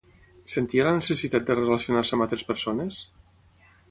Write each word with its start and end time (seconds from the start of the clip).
Sentia 0.53 0.85
la 0.87 0.93
necessitat 0.99 1.45
de 1.51 1.57
relacionar-se 1.59 2.17
amb 2.17 2.27
altres 2.27 2.45
persones? 2.51 3.01